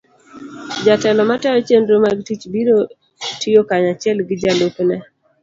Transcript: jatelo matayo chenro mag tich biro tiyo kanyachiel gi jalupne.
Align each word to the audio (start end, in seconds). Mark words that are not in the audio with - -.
jatelo 0.85 1.21
matayo 1.29 1.59
chenro 1.67 1.95
mag 2.05 2.17
tich 2.27 2.43
biro 2.53 2.77
tiyo 3.41 3.61
kanyachiel 3.69 4.17
gi 4.27 4.35
jalupne. 4.43 4.95